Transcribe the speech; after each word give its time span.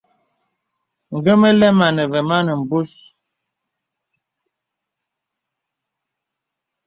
Nge 1.15 1.33
mə 1.39 1.49
lə̀m 1.59 1.79
āne 1.87 2.03
və 2.13 2.21
mān 2.29 2.47
mbūs. 2.61 2.91